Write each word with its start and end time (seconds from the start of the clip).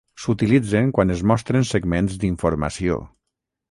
S'utilitzen 0.21 0.89
quan 0.95 1.15
es 1.17 1.23
mostren 1.33 1.71
segments 1.75 2.19
d'informació. 2.25 3.03